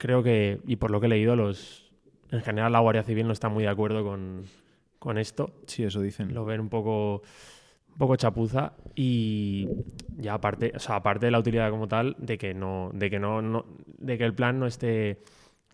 [0.00, 1.92] creo que, y por lo que he leído, los
[2.30, 4.44] en general la Guardia Civil no está muy de acuerdo con,
[4.98, 5.52] con esto.
[5.66, 6.32] Sí, eso dicen.
[6.34, 7.22] Lo ven un poco,
[7.92, 9.68] un poco chapuza y
[10.16, 13.18] ya aparte, o sea, aparte de la utilidad como tal, de que no, de que
[13.18, 13.66] no, no-
[13.98, 15.22] de que el plan no esté,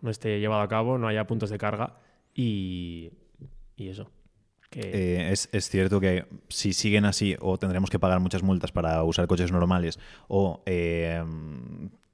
[0.03, 1.99] no esté llevado a cabo, no haya puntos de carga
[2.35, 3.13] y,
[3.77, 4.11] y eso.
[4.71, 8.73] Que, Eh, es, es cierto que si siguen así, o tendremos que pagar muchas multas
[8.73, 11.23] para usar coches normales, o eh,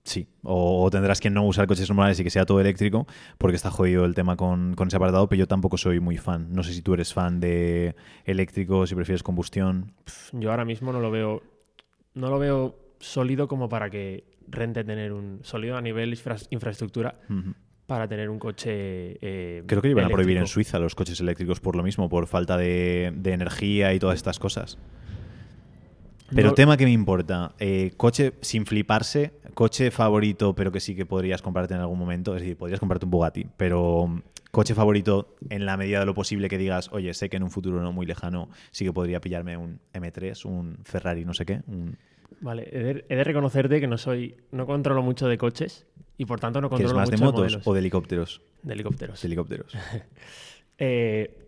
[0.04, 3.06] sí, o, o tendrás que no usar coches normales y que sea todo eléctrico,
[3.38, 6.48] porque está jodido el tema con, con ese apartado, pero yo tampoco soy muy fan.
[6.52, 9.92] No sé si tú eres fan de eléctricos, si prefieres combustión.
[10.32, 11.42] yo ahora mismo no lo veo,
[12.14, 17.14] no lo veo sólido como para que rente tener un sólido a nivel infra- infraestructura
[17.86, 19.18] para tener un coche.
[19.20, 20.54] eh, Creo que iban a prohibir en eléctrico.
[20.54, 24.38] Suiza los coches eléctricos por lo mismo, por falta de, de energía y todas estas
[24.38, 24.78] cosas.
[26.34, 30.94] Pero No- tema que me importa, eh, coche sin fliparse, coche favorito, pero que sí
[30.94, 32.34] que podrías comprarte en algún momento.
[32.34, 36.14] Es decir, podrías comprarte un Bugatti, pero mm, coche favorito en la medida de lo
[36.14, 39.20] posible que digas, oye, sé que en un futuro no muy lejano sí que podría
[39.20, 41.60] pillarme un M3, un Ferrari, no sé qué.
[41.66, 41.96] un-
[42.40, 45.86] Vale, he de, he de reconocerte que no soy, no controlo mucho de coches
[46.18, 48.42] y por tanto no ¿Que es controlo más de mucho motos modelos o de helicópteros?
[48.62, 49.20] de helicópteros.
[49.22, 49.72] De helicópteros.
[50.78, 51.38] Eh,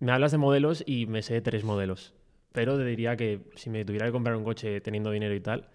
[0.00, 2.14] me hablas de modelos y me sé tres modelos,
[2.52, 5.68] pero te diría que si me tuviera que comprar un coche teniendo dinero y tal,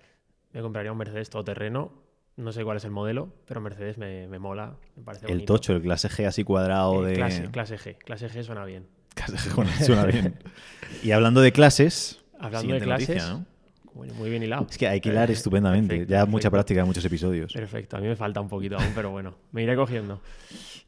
[0.54, 1.92] me compraría un Mercedes todoterreno.
[2.38, 5.54] No sé cuál es el modelo, pero Mercedes me, me mola, me parece El bonito.
[5.56, 7.16] tocho, el clase G así cuadrado Eh, de...
[7.16, 7.98] clase, clase G.
[7.98, 8.88] Clase G suena bien.
[9.14, 10.36] Clase G, bueno, suena bien.
[11.04, 12.22] Y hablando de clases...
[12.40, 13.46] Hablando de clases, noticia, ¿no?
[13.94, 14.66] muy, bien hilado.
[14.70, 15.90] Es que hay que hilar estupendamente.
[15.90, 17.52] perfecto, ya mucha práctica en muchos episodios.
[17.52, 20.22] Perfecto, a mí me falta un poquito aún, pero bueno, me iré cogiendo.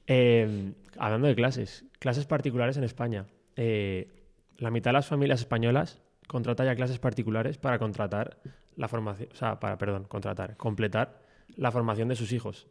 [0.08, 3.26] Eh, hablando de clases, clases particulares en España.
[3.58, 4.08] Eh,
[4.58, 8.38] la mitad de las familias españolas contrata ya clases particulares para contratar
[8.76, 11.22] la formación, o sea, para, perdón, contratar, completar
[11.56, 12.68] la formación de sus hijos.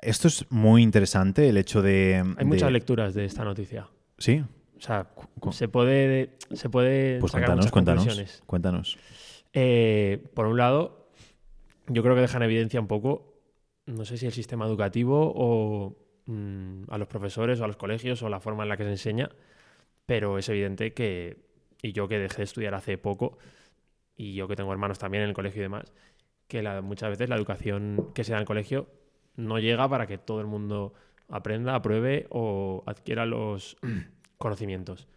[0.00, 2.16] Esto es muy interesante, el hecho de...
[2.16, 3.88] Hay de- muchas lecturas de esta noticia.
[4.18, 4.44] Sí,
[4.76, 5.08] O sea,
[5.50, 8.42] se puede, se puede pues sacar cuéntanos, muchas cuéntanos, conclusiones.
[8.46, 8.98] cuéntanos.
[9.52, 11.08] Eh, por un lado,
[11.88, 13.34] yo creo que deja en evidencia un poco,
[13.86, 15.96] no sé si el sistema educativo o
[16.26, 18.90] mm, a los profesores o a los colegios o la forma en la que se
[18.90, 19.30] enseña,
[20.06, 21.38] pero es evidente que,
[21.82, 23.38] y yo que dejé de estudiar hace poco,
[24.18, 25.94] y yo que tengo hermanos también en el colegio y demás,
[26.48, 28.88] que la- muchas veces la educación que se da en el colegio
[29.36, 30.92] no llega para que todo el mundo
[31.28, 33.76] aprenda, apruebe o adquiera los
[34.38, 35.08] conocimientos.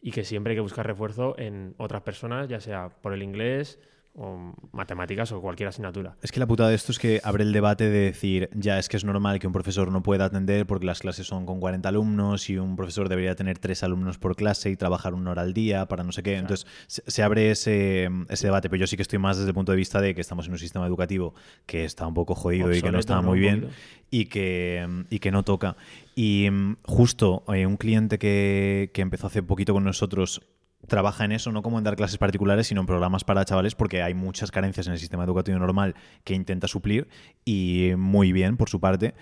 [0.00, 3.78] Y que siempre hay que buscar refuerzo en otras personas, ya sea por el inglés
[4.16, 6.16] o matemáticas o cualquier asignatura.
[6.22, 8.88] Es que la putada de esto es que abre el debate de decir, ya es
[8.88, 11.88] que es normal que un profesor no pueda atender porque las clases son con 40
[11.88, 15.52] alumnos y un profesor debería tener tres alumnos por clase y trabajar una hora al
[15.52, 16.36] día para no sé qué.
[16.36, 19.72] Entonces se, abre ese, ese debate, pero yo sí que estoy más desde el punto
[19.72, 21.34] de vista de que estamos en un sistema educativo
[21.66, 23.80] que está un poco jodido y que no está muy bien poquito.
[24.10, 25.76] y que, y que no toca.
[26.14, 30.40] Y mm, justo eh, un cliente que, que empezó hace poquito con nosotros
[30.86, 34.02] trabaja en eso, no como en dar clases particulares, sino en programas para chavales, porque
[34.02, 37.08] hay muchas carencias en el sistema educativo normal que intenta suplir
[37.44, 39.14] y muy bien por su parte.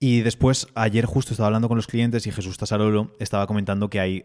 [0.00, 3.98] Y después, ayer justo estaba hablando con los clientes y Jesús Tasarolo estaba comentando que
[3.98, 4.24] hay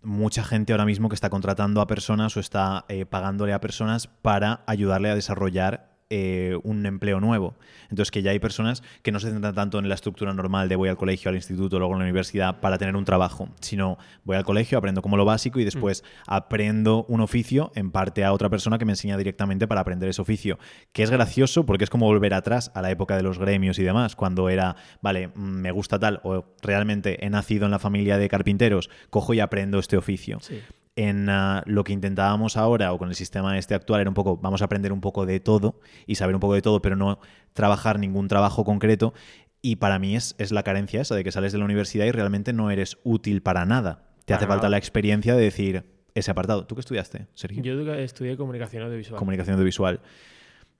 [0.00, 4.06] mucha gente ahora mismo que está contratando a personas o está eh, pagándole a personas
[4.06, 7.54] para ayudarle a desarrollar eh, un empleo nuevo.
[7.84, 10.76] Entonces, que ya hay personas que no se centran tanto en la estructura normal de
[10.76, 14.36] voy al colegio, al instituto, luego a la universidad para tener un trabajo, sino voy
[14.36, 18.50] al colegio, aprendo como lo básico y después aprendo un oficio en parte a otra
[18.50, 20.58] persona que me enseña directamente para aprender ese oficio.
[20.92, 23.82] Que es gracioso porque es como volver atrás a la época de los gremios y
[23.82, 28.18] demás, cuando era, vale, mm, me gusta tal o realmente he nacido en la familia
[28.18, 30.60] de carpinteros, cojo y aprendo este oficio Sí.
[30.96, 34.36] En ah, lo que intentábamos ahora o con el sistema este actual era un poco,
[34.36, 37.18] vamos a aprender un poco de todo y saber un poco de todo, pero no
[37.52, 39.14] trabajar ningún trabajo concreto.
[39.62, 42.10] Y para mí es, es la carencia esa de que sales de la universidad y
[42.10, 44.08] realmente no eres útil para nada.
[44.24, 46.66] Te Para hace falta la experiencia de decir ese apartado.
[46.66, 47.62] ¿Tú qué estudiaste, Sergio?
[47.62, 49.18] Yo estudié comunicación audiovisual.
[49.18, 50.00] Comunicación audiovisual.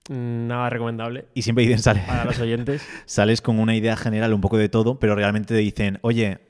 [0.09, 2.85] Nada recomendable Y siempre dicen, sale, para los oyentes.
[3.05, 6.41] sales con una idea general un poco de todo, pero realmente te dicen, oye,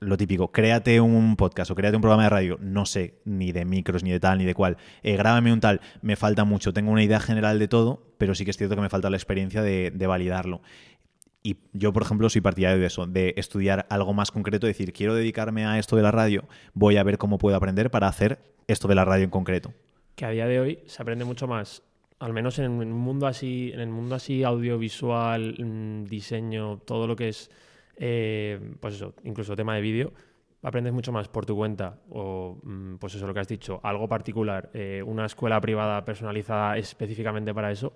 [0.00, 3.64] lo típico, créate un podcast o créate un programa de radio, no sé ni de
[3.64, 6.90] micros, ni de tal, ni de cual, eh, grábame un tal, me falta mucho, tengo
[6.90, 9.62] una idea general de todo, pero sí que es cierto que me falta la experiencia
[9.62, 10.62] de, de validarlo.
[11.42, 15.14] Y yo, por ejemplo, soy partidario de eso, de estudiar algo más concreto, decir, quiero
[15.14, 18.88] dedicarme a esto de la radio, voy a ver cómo puedo aprender para hacer esto
[18.88, 19.72] de la radio en concreto.
[20.16, 21.82] que a día de hoy se aprende mucho más,
[22.18, 27.16] al menos en un mundo así, en el mundo así audiovisual, mm, diseño, todo lo
[27.16, 27.50] que es,
[28.02, 30.12] eh, pues eso, incluso tema de vídeo,
[30.62, 34.08] aprendes mucho más por tu cuenta o, mm, pues eso, lo que has dicho, algo
[34.08, 37.92] particular, eh, una escuela privada personalizada específicamente para eso,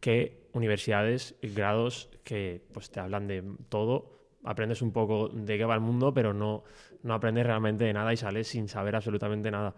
[0.00, 5.74] que universidades, grados que pues te hablan de todo, aprendes un poco de qué va
[5.74, 6.64] el mundo, pero no,
[7.04, 9.76] no aprendes realmente de nada y sales sin saber absolutamente nada.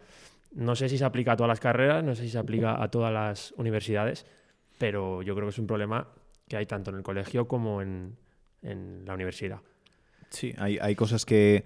[0.55, 2.91] No sé si se aplica a todas las carreras, no sé si se aplica a
[2.91, 4.25] todas las universidades,
[4.79, 6.09] pero yo creo que es un problema
[6.49, 8.17] que hay tanto en el colegio como en,
[8.63, 9.59] en la universidad.
[10.31, 11.65] Sí, hay, hay cosas que...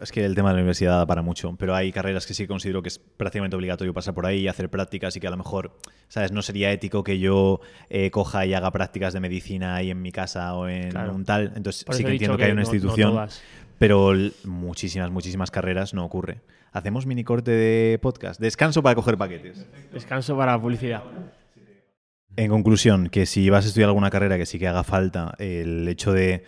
[0.00, 2.46] Es que el tema de la universidad da para mucho, pero hay carreras que sí
[2.46, 5.38] considero que es prácticamente obligatorio pasar por ahí y hacer prácticas y que a lo
[5.38, 6.32] mejor, ¿sabes?
[6.32, 10.12] No sería ético que yo eh, coja y haga prácticas de medicina ahí en mi
[10.12, 11.14] casa o en Claro.
[11.14, 11.52] un tal.
[11.56, 13.26] Entonces Por sí que entiendo que, hay una no- institución,
[13.78, 14.12] pero
[14.44, 16.42] muchísimas, muchísimas carreras no ocurre.
[16.72, 18.38] Hacemos mini corte de podcast.
[18.38, 19.66] Descanso para coger paquetes.
[19.94, 21.04] Descanso para publicidad.
[22.36, 25.88] En conclusión, que si vas a estudiar alguna carrera que sí que haga falta, el
[25.88, 26.44] hecho de.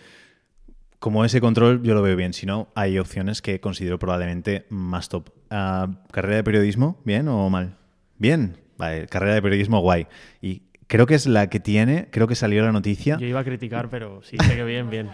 [0.99, 2.33] Como ese control, yo lo veo bien.
[2.33, 5.29] Si no, hay opciones que considero probablemente más top.
[5.49, 7.01] Ah, ¿Carrera de periodismo?
[7.05, 7.77] ¿Bien o mal?
[8.17, 8.57] Bien.
[8.77, 10.07] Vale, carrera de periodismo guay.
[10.41, 13.17] Y creo que es la que tiene, creo que salió la noticia.
[13.17, 15.09] Yo iba a criticar, pero sí, sé que bien, bien.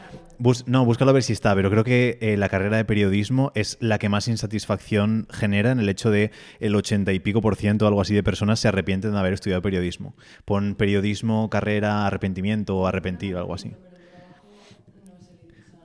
[0.65, 3.77] no, búscalo a ver si está, pero creo que eh, la carrera de periodismo es
[3.81, 7.85] la que más insatisfacción genera en el hecho de el 80 y pico por ciento
[7.85, 10.15] o algo así de personas se arrepienten de haber estudiado periodismo.
[10.45, 13.73] Pon periodismo, carrera, arrepentimiento o arrepentido, algo así.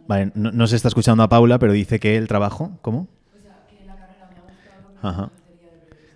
[0.06, 3.08] Vale, no, se está escuchando a Paula, pero dice que el trabajo, ¿cómo?
[5.02, 5.30] Ajá.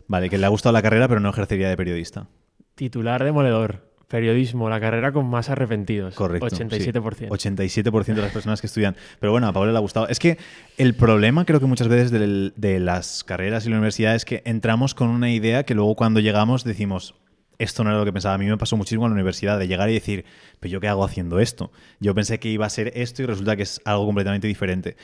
[0.06, 2.28] Vale, que le ha gustado la carrera, pero no ejercería de periodista.
[2.74, 3.94] Titular demoledor.
[4.08, 6.14] Periodismo, la carrera con más arrepentidos.
[6.14, 6.46] Correcto.
[6.46, 7.28] 87%.
[7.30, 8.94] 87% de las personas que estudian.
[9.18, 10.08] Pero bueno, a Pablo le ha gustado.
[10.08, 10.38] Es que
[10.76, 14.94] el problema creo que muchas veces de, las carreras y la universidad es que entramos
[14.94, 17.14] con una idea que luego cuando llegamos decimos,
[17.58, 18.34] esto no era lo que pensaba.
[18.34, 20.24] A mí me pasó muchísimo en la universidad de llegar y decir,
[20.60, 21.72] pero yo qué hago haciendo esto.
[21.98, 24.96] Yo pensé que iba a ser esto y resulta que es algo completamente diferente.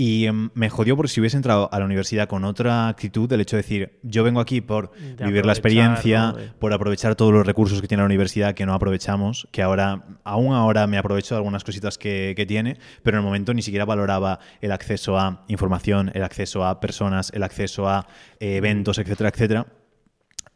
[0.00, 3.42] Y em, me jodió porque si hubiese entrado a la universidad con otra actitud, del
[3.42, 7.82] hecho de decir, yo vengo aquí por vivir la experiencia, por aprovechar todos los recursos
[7.82, 11.64] que tiene la universidad que no aprovechamos, que ahora, aún ahora me aprovecho de algunas
[11.64, 16.22] cositas que, tiene, pero en el momento ni siquiera valoraba el acceso a información, el
[16.22, 18.06] acceso a personas, el acceso a
[18.38, 19.66] eh, eventos, etcétera, etcétera.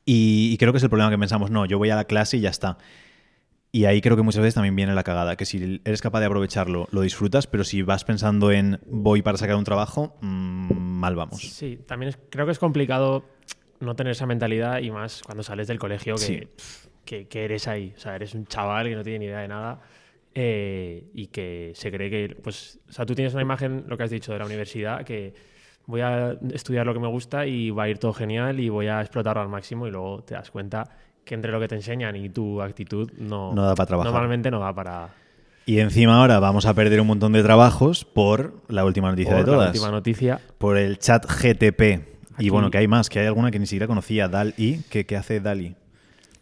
[0.07, 2.41] y creo que es el problema que pensamos, no, yo voy a la clase y
[2.41, 2.79] ya está.
[3.75, 6.27] Y ahí creo que muchas veces también viene la cagada, que si eres capaz de
[6.27, 11.17] aprovecharlo, lo disfrutas, pero si vas pensando en voy para sacar un trabajo, mm, mal
[11.17, 11.41] vamos.
[11.41, 13.25] Sí, también creo que es complicado
[13.81, 16.15] no tener esa mentalidad y más cuando sales del colegio
[17.05, 17.93] que, que, eres ahí.
[17.97, 19.81] O sea, eres un chaval que no tiene ni idea de nada
[20.37, 24.05] eh, y que se cree que, pues, o sea, tú tienes una imagen, lo que
[24.05, 25.35] has dicho, de la universidad, que
[25.87, 28.87] voy a estudiar lo que me gusta y va a ir todo genial y voy
[28.87, 30.89] a explotarlo al máximo y luego te das cuenta
[31.25, 34.13] que entre lo que te enseñan y tu actitud no, no da para trabajar.
[34.13, 35.09] Normalmente no da para...
[35.67, 39.45] Y encima ahora vamos a perder un montón de trabajos por la última noticia de
[39.45, 39.67] todas.
[39.67, 40.41] La última noticia.
[40.59, 42.15] Por el chat GTP.
[42.39, 45.17] Y bueno, que hay más, que hay alguna que ni siquiera conocía, DAL-I, que, que
[45.17, 45.75] hace DALI.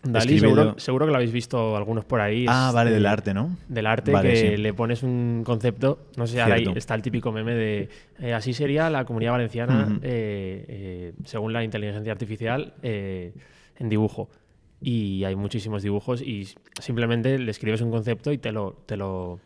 [0.03, 2.45] Dalí, seguro, seguro, que lo habéis visto algunos por ahí.
[2.49, 3.57] Ah, vale, del arte, ¿no?
[3.69, 7.89] Del arte, que le pones un concepto, no sé, ahí está el típico meme de
[8.19, 14.29] eh, así sería la comunidad valenciana eh, eh, según la inteligencia artificial en dibujo
[14.83, 16.49] y hay muchísimos dibujos y
[16.81, 19.39] simplemente le escribes un concepto y te lo, te lo,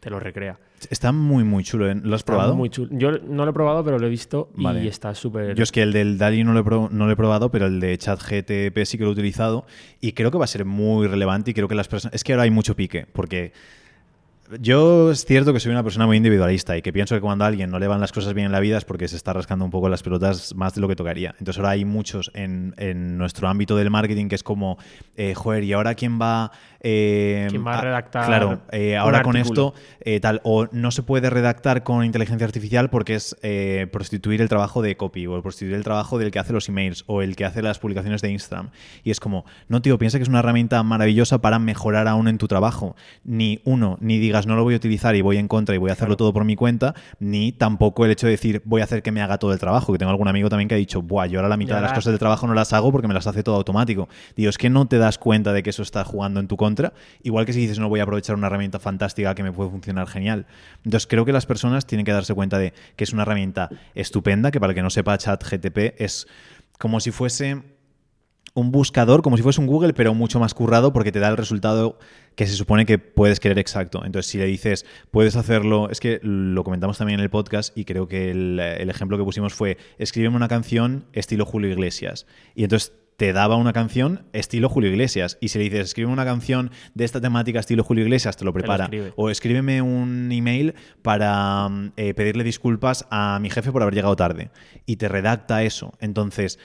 [0.00, 0.58] te lo recrea.
[0.90, 1.90] Está muy, muy chulo.
[1.90, 1.94] ¿eh?
[2.00, 2.54] ¿Lo has probado?
[2.54, 2.88] Muy chulo.
[2.92, 5.54] Yo no lo he probado, pero lo he visto y está súper...
[5.54, 7.80] Yo es que el del DALI no lo, he no lo he probado, pero el
[7.80, 9.66] de ChatGTP sí que lo he utilizado
[10.00, 12.14] y creo que va a ser muy relevante y creo que las personas...
[12.14, 13.52] Es que ahora hay mucho pique, porque
[14.60, 17.48] yo es cierto que soy una persona muy individualista y que pienso que cuando a
[17.48, 19.64] alguien no le van las cosas bien en la vida es porque se está rascando
[19.64, 21.34] un poco las pelotas más de lo que tocaría.
[21.38, 24.78] Entonces ahora hay muchos en, en nuestro ámbito del marketing que es como,
[25.16, 26.52] eh, joder, ¿y ahora quién va
[26.86, 28.26] eh, ¿Quién va a redactar?
[28.26, 32.90] Claro, eh, ahora con esto, eh, tal, o no se puede redactar con inteligencia artificial
[32.90, 33.34] porque es
[33.90, 37.22] prostituir el trabajo de copy, o prostituir el trabajo del que hace los emails, o
[37.22, 38.68] el que hace las publicaciones de Instagram.
[39.02, 42.36] Y es como, no, tío, piensa que es una herramienta maravillosa para mejorar aún en
[42.36, 42.96] tu trabajo.
[43.24, 45.88] Ni uno, ni digas no lo voy a utilizar y voy en contra y voy
[45.88, 49.02] a hacerlo todo por mi cuenta, ni tampoco el hecho de decir voy a hacer
[49.02, 49.90] que me haga todo el trabajo.
[49.90, 51.94] Que tengo algún amigo también que ha dicho, Buah, yo ahora la mitad de las
[51.94, 54.10] cosas de trabajo no las hago porque me las hace todo automático.
[54.36, 56.73] Digo, es que no te das cuenta de que eso está jugando en tu contra
[57.22, 60.06] igual que si dices no voy a aprovechar una herramienta fantástica que me puede funcionar
[60.06, 60.46] genial.
[60.84, 64.50] Entonces creo que las personas tienen que darse cuenta de que es una herramienta estupenda,
[64.50, 66.26] que para el que no sepa ChatGTP es
[66.78, 67.62] como si fuese
[68.54, 71.36] un buscador, como si fuese un Google, pero mucho más currado porque te da el
[71.36, 71.98] resultado
[72.36, 74.04] que se supone que puedes querer exacto.
[74.04, 77.84] Entonces, si le dices, puedes hacerlo, es que lo comentamos también en el podcast y
[77.84, 82.26] creo que el, el ejemplo que pusimos fue, escríbeme una canción estilo Julio Iglesias.
[82.54, 85.38] Y entonces te daba una canción estilo Julio Iglesias.
[85.40, 88.52] Y si le dices, escribe una canción de esta temática estilo Julio Iglesias, te lo
[88.52, 88.90] prepara.
[89.16, 94.16] o escríbeme un email para mm, eh, pedirle disculpas a mi jefe por haber llegado
[94.16, 94.50] tarde.
[94.86, 95.92] Y te redacta eso.
[96.00, 96.58] Entonces,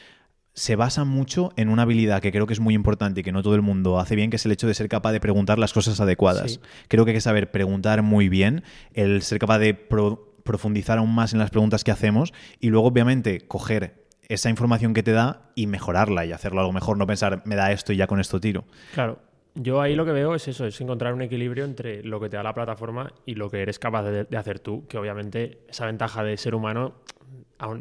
[0.53, 3.43] se basa mucho en una habilidad que creo que es muy importante y que no
[3.43, 5.71] todo el mundo hace bien, que es el hecho de ser capaz de preguntar las
[5.71, 6.59] cosas adecuadas.
[6.87, 11.31] Creo que hay que saber preguntar muy bien, el ser capaz de profundizar aún más
[11.31, 15.67] en las preguntas que hacemos y luego obviamente coger esa información que te da y
[15.67, 18.63] mejorarla y hacerlo algo mejor, no pensar, me da esto y ya con esto tiro.
[18.93, 19.19] Claro.
[19.55, 22.37] Yo ahí lo que veo es eso, es encontrar un equilibrio entre lo que te
[22.37, 26.23] da la plataforma y lo que eres capaz de, hacer tú, que obviamente esa ventaja
[26.23, 26.93] de ser humano,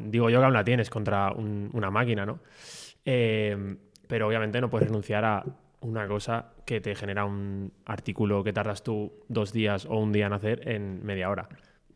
[0.06, 2.40] digo yo que aún la tienes contra una máquina, ¿no?
[3.04, 3.76] Eh,
[4.08, 5.44] pero obviamente no puedes renunciar a
[5.80, 10.26] una cosa que te genera un artículo que tardas tú dos días o un día
[10.26, 11.48] en hacer en media hora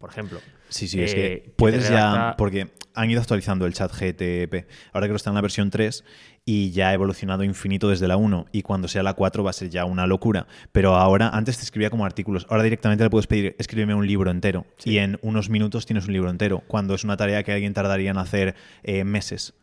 [0.02, 0.40] por ejemplo.
[0.68, 5.06] Sí, sí, es que eh, puedes ya, porque han ido actualizando el chat GTP, ahora
[5.06, 6.04] que lo está en la versión 3
[6.44, 9.52] y ya ha evolucionado infinito desde la 1 y cuando sea la 4 va a
[9.52, 13.28] ser ya una locura, pero ahora antes te escribía como artículos, ahora directamente le puedes
[13.28, 17.04] pedir escríbeme un libro entero y en unos minutos tienes un libro entero, cuando es
[17.04, 19.54] una tarea que alguien tardaría en hacer eh, meses.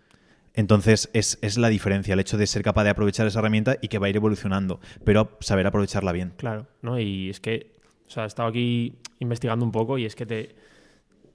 [0.53, 3.89] Entonces es, es la diferencia, el hecho de ser capaz de aprovechar esa herramienta y
[3.89, 6.31] que va a ir evolucionando, pero saber aprovecharla bien.
[6.37, 6.97] Claro, ¿no?
[6.97, 7.77] Y es que,
[8.09, 10.55] o sea, he estado aquí investigando un poco y es que te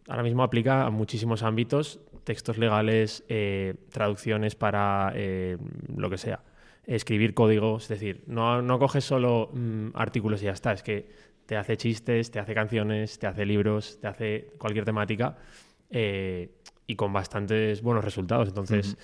[0.09, 5.57] ahora mismo aplica a muchísimos ámbitos, textos legales, eh, traducciones para eh,
[5.97, 6.43] lo que sea,
[6.85, 11.09] escribir códigos, es decir, no, no coges solo mm, artículos y ya está, es que
[11.47, 15.39] te hace chistes, te hace canciones, te hace libros, te hace cualquier temática
[15.91, 16.51] eh,
[16.89, 18.49] y con bastantes buenos resultados.
[18.49, 18.99] Entonces,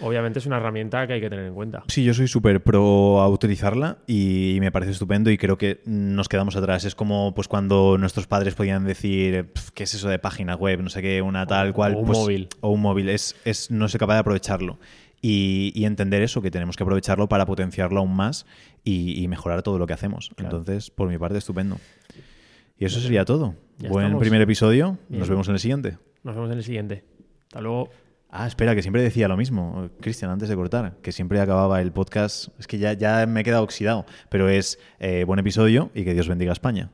[0.00, 1.84] obviamente es una herramienta que hay que tener en cuenta.
[1.88, 6.28] Sí, yo soy súper pro a utilizarla y me parece estupendo y creo que nos
[6.28, 6.84] quedamos atrás.
[6.84, 10.80] Es como pues cuando nuestros padres podían decir, "Pf, ¿qué es eso de página web?
[10.82, 11.94] No sé qué, una tal cual.
[11.94, 12.48] o un pues- móvil.
[12.60, 13.08] O un móvil.
[13.08, 14.78] Es, es no ser capaz de aprovecharlo.
[15.24, 18.44] Y, y entender eso, que tenemos que aprovecharlo para potenciarlo aún más
[18.82, 20.30] y, y mejorar todo lo que hacemos.
[20.34, 20.56] Claro.
[20.58, 21.78] Entonces, por mi parte, estupendo.
[22.76, 23.54] Y eso sería todo.
[23.78, 24.20] Ya Buen estamos.
[24.20, 24.98] primer episodio.
[25.08, 25.20] Bien.
[25.20, 25.98] Nos vemos en el siguiente.
[26.24, 27.04] Nos vemos en el siguiente.
[27.44, 27.88] Hasta luego.
[28.34, 31.92] Ah, espera, que siempre decía lo mismo, Cristian, antes de cortar, que siempre acababa el
[31.92, 36.04] podcast, es que ya, ya me he quedado oxidado, pero es eh, buen episodio y
[36.04, 36.90] que Dios bendiga a España.